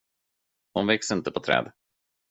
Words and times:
De 0.73 0.87
växer 0.87 1.15
inte 1.15 1.31
på 1.31 1.39
träd. 1.39 1.71